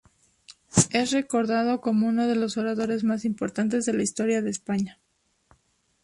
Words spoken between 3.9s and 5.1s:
la historia de España.